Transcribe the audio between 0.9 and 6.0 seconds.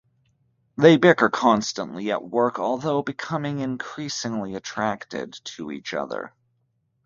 bicker constantly at work although becoming increasingly attracted to each